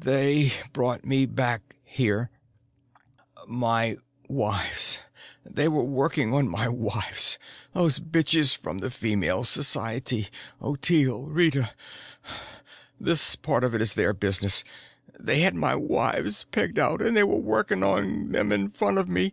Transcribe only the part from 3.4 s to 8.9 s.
My wives they were working on my wives. Those bitches from the